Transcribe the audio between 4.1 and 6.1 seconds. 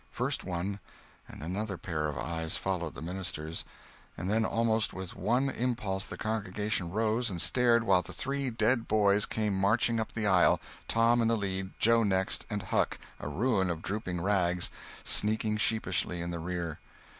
and then almost with one impulse